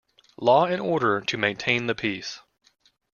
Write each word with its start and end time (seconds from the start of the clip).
Law 0.39 0.65
and 0.65 0.81
order 0.81 1.21
to 1.21 1.37
maintain 1.37 1.85
the 1.85 1.93
peace. 1.93 2.39